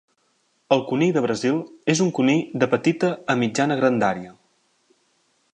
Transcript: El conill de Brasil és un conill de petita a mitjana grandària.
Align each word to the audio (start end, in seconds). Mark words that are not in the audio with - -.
El 0.75 0.79
conill 0.91 1.11
de 1.17 1.23
Brasil 1.25 1.59
és 1.95 2.01
un 2.07 2.11
conill 2.21 2.41
de 2.63 2.71
petita 2.73 3.13
a 3.35 3.39
mitjana 3.45 3.81
grandària. 3.83 4.37